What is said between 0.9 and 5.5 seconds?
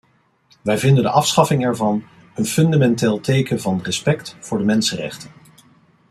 de afschaffing ervan een fundamenteel teken van respect voor de mensenrechten.